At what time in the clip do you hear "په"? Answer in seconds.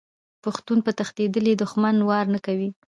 0.85-0.91